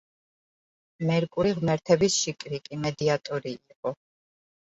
[1.09, 3.95] მერკური ღმერთების შიკრიკი, მედიატორი იყო.